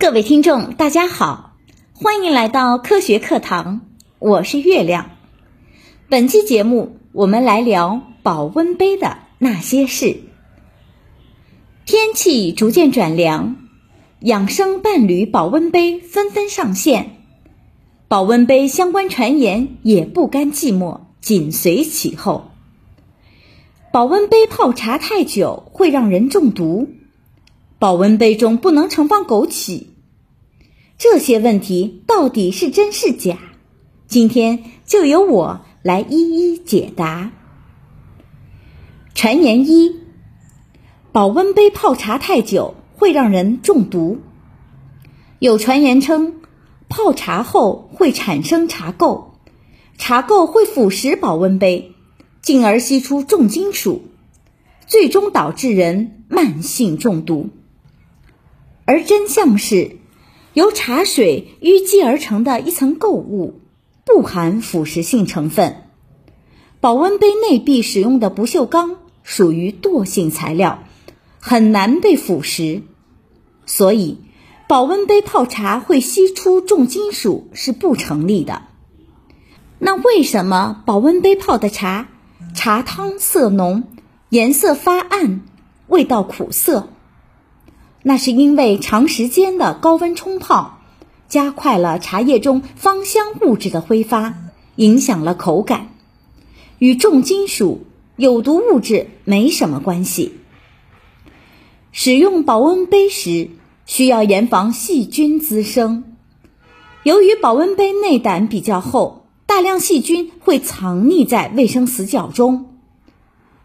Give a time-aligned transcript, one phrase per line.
[0.00, 1.56] 各位听众，大家好，
[1.92, 3.82] 欢迎来到科学课堂，
[4.18, 5.10] 我是月亮。
[6.08, 10.22] 本期节目我们来聊保温杯的那些事。
[11.84, 13.56] 天气逐渐转凉，
[14.20, 17.18] 养生伴侣保温杯纷纷上线，
[18.08, 22.52] 保温杯相关传言也不甘寂寞，紧随其后。
[23.92, 26.88] 保温杯泡茶太久会让人中毒，
[27.78, 29.88] 保温杯中不能盛放枸杞。
[31.00, 33.38] 这些问题到底是真是假？
[34.06, 37.32] 今天就由我来一一解答。
[39.14, 39.96] 传言一：
[41.10, 44.18] 保温杯泡茶太久会让人中毒。
[45.38, 46.34] 有传言称，
[46.90, 49.28] 泡茶后会产生茶垢，
[49.96, 51.94] 茶垢会腐蚀保温杯，
[52.42, 54.02] 进而析出重金属，
[54.86, 57.48] 最终导致人慢性中毒。
[58.84, 59.96] 而真相是。
[60.52, 63.60] 由茶水淤积而成的一层垢物，
[64.04, 65.84] 不含腐蚀性成分。
[66.80, 70.82] 保温杯内壁使用的不锈钢属于惰性材料，
[71.38, 72.82] 很难被腐蚀，
[73.64, 74.18] 所以
[74.66, 78.62] 保温杯泡茶会析出重金属是不成立的。
[79.78, 82.08] 那为什么保温杯泡的茶，
[82.56, 83.84] 茶汤色浓，
[84.30, 85.42] 颜色发暗，
[85.86, 86.88] 味道苦涩？
[88.02, 90.78] 那是因为长时间的高温冲泡，
[91.28, 94.34] 加快了茶叶中芳香物质的挥发，
[94.76, 95.88] 影响了口感，
[96.78, 97.84] 与重金属、
[98.16, 100.32] 有毒物质没什么关系。
[101.92, 103.50] 使用保温杯时，
[103.84, 106.04] 需要严防细菌滋生。
[107.02, 112.76] 由于保温杯内胆比较厚，大量细菌会藏匿在卫生死角中，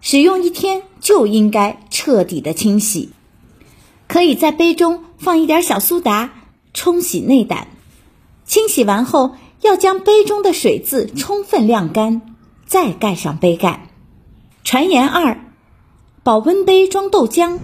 [0.00, 3.10] 使用一天就应该彻底的清洗。
[4.12, 6.34] 可以在杯中放一点小苏打，
[6.74, 7.68] 冲洗内胆。
[8.44, 12.20] 清洗完后，要将杯中的水渍充分晾干，
[12.66, 13.88] 再盖上杯盖。
[14.64, 15.38] 传言二：
[16.22, 17.58] 保温杯装豆浆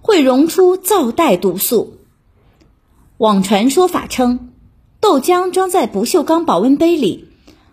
[0.00, 1.98] 会溶出皂带毒素。
[3.18, 4.52] 网传说法称，
[5.00, 7.28] 豆浆装在不锈钢保温杯里，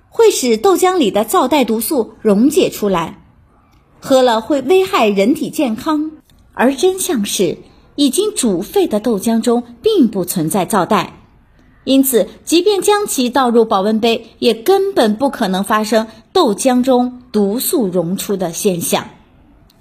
[0.09, 3.25] 会使豆浆里的皂带毒素溶解出来，
[4.01, 6.11] 喝了会危害人体健康。
[6.51, 7.59] 而真相是。
[7.97, 11.19] 已经煮沸的豆浆中并不存在皂带，
[11.83, 19.09] 因此，即便将其倒入保温杯，也根本不可能发生豆浆中毒素溶出的现象。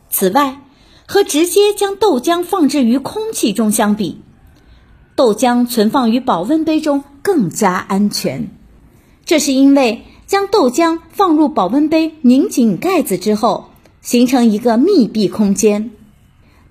[0.09, 0.62] 此外，
[1.06, 4.22] 和直接将豆浆放置于空气中相比，
[5.15, 8.48] 豆浆存放于保温杯中更加安全。
[9.27, 13.66] 这是因为将豆浆放入保温杯，拧紧盖子之后，
[14.00, 15.91] 形成一个密闭空间。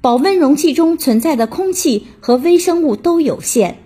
[0.05, 3.77] 保温容器中存在的空气和微生物都有限，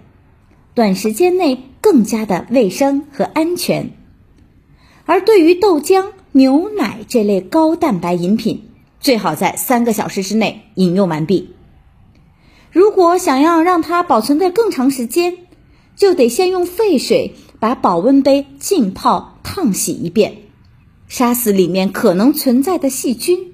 [0.73, 3.91] 短时间内更加的卫生和安全。
[5.05, 8.63] 而对于豆浆、牛奶这类高蛋白饮品，
[8.99, 11.55] 最好在三个小时之内饮用完毕。
[12.69, 15.37] 如果想要让它保存的更长时间，
[15.95, 20.35] 就得先用沸水把保温杯浸泡烫洗一遍，
[21.07, 23.48] 杀死里面可能存在的细菌。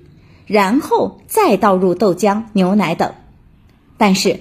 [0.45, 3.13] 然后再倒入豆浆、牛奶等，
[3.97, 4.39] 但是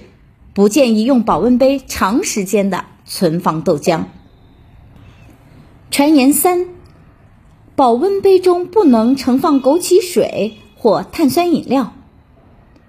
[0.53, 4.03] 不建议用保温杯长时间的存放豆浆。
[5.89, 6.67] 传言三：
[7.75, 11.93] 保温杯中不能盛放枸杞水或碳酸饮料。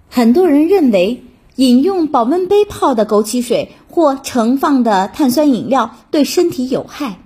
[0.09, 1.25] 很多人认为
[1.57, 7.19] 饮用保温杯泡的枸杞水或盛放的碳酸饮料对身体有害，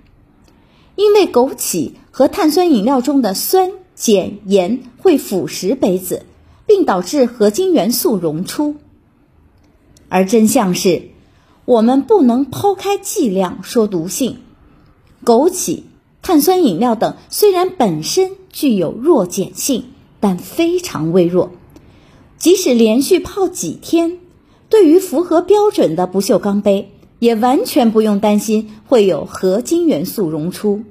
[0.95, 3.73] 因为枸杞和碳酸饮料中的酸。
[4.03, 6.25] 碱盐会腐蚀杯子，
[6.67, 8.77] 并导致合金元素溶出。
[10.09, 11.11] 而真相是，
[11.67, 14.39] 我们不能抛开剂量说毒性。
[15.23, 15.83] 枸杞、
[16.23, 19.85] 碳酸饮料等虽然本身具有弱碱性，
[20.19, 21.51] 但非常微弱。
[22.39, 24.17] 即使连续泡几天，
[24.71, 30.85] 对于符合标准的不锈钢杯，也完全不用担心会有合金元素溶出。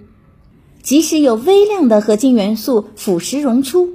[0.89, 3.89] 即使有微量的合金元素腐蚀溶出，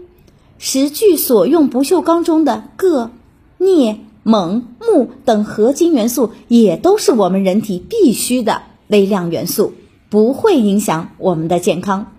[0.59, 3.11] 食具所用不锈钢中的铬、
[3.59, 9.73] 镍、锰、钼等合金元素也都是我们人体必需的微量元素，
[10.09, 12.13] 不会影响我们的健康。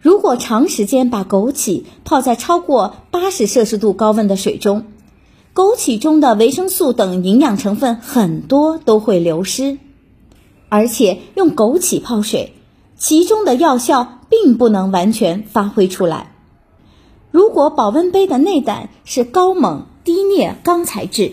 [0.00, 4.86] 如果长时间把枸杞泡在超过八十摄氏度高温的水中，
[5.54, 9.78] 枸杞中的维生素等营养成分很多都会流失，
[10.68, 12.54] 而且用枸杞泡水。
[13.00, 16.34] 其中的药效并不能完全发挥出来。
[17.30, 21.32] 如果保温杯的内胆是高锰低镍钢材质，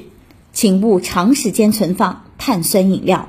[0.53, 3.27] 请勿长时间存放，碳酸饮料。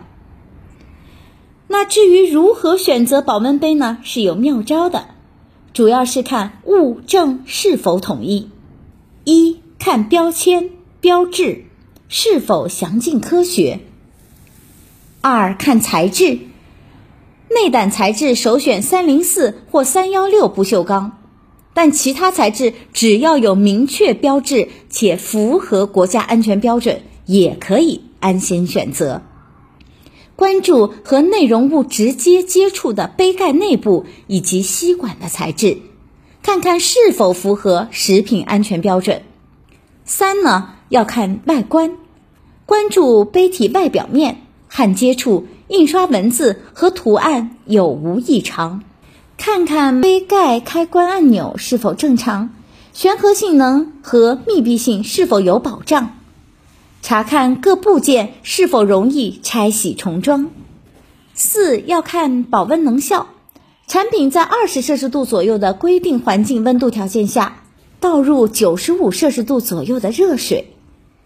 [1.67, 3.99] 那至于如何选择保温杯呢？
[4.05, 5.09] 是有妙招的，
[5.73, 8.51] 主要是看物证是否统一。
[9.25, 10.71] 一看标签
[11.01, 11.65] 标志
[12.09, 13.81] 是否详尽科学。
[15.21, 16.39] 二看材质，
[17.51, 21.19] 内胆材质首选三零四或三幺六不锈钢，
[21.73, 29.23] 但其他材质只要有明确标志且符合国家安全标准，也可以安心选择。
[30.37, 35.79] 关注和内容物直接接触的杯盖内部以及吸管的材质，
[36.43, 39.23] 看看是否符合食品安全标准。
[40.05, 41.97] 三呢，要看外观，
[42.67, 48.83] 关注杯体外表面、焊接处、印刷文字和图案有无异常，
[49.37, 52.49] 看看杯盖开关按钮是否正常，
[52.95, 56.17] 旋合性能和密闭性是否有保障。
[57.03, 60.51] 查看各部件是否容易拆洗重装。
[61.35, 63.27] 四要看保温能效，
[63.87, 67.63] 产品在二十摄氏度左右的规定环境温度条件下，
[68.01, 70.73] 倒入九十五摄氏度左右的热水，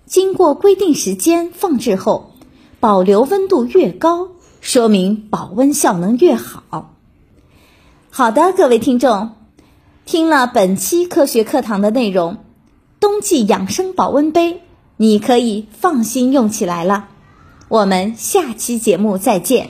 [0.05, 2.32] 经过规定时间放置后，
[2.83, 4.31] 保留温度越高，
[4.61, 6.97] 说明保温效能越好。
[8.11, 9.37] 好的，各位听众，
[10.05, 12.39] 听了本期科学课堂的内容，
[12.99, 14.63] 冬季养生保温杯。
[14.97, 17.07] 你可以放心用起来了，
[17.69, 19.69] 我们下期节目再见。